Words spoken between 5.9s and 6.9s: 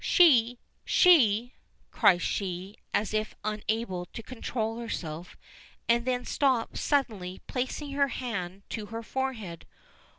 then stops